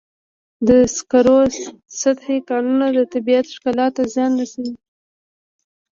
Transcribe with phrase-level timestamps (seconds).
[0.67, 1.39] د سکرو
[2.01, 4.73] سطحي کانونه د طبیعت ښکلا ته زیان رسوي.